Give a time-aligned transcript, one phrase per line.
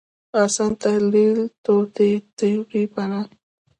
[0.43, 3.27] اسان تحلیل توطیې تیوري پناه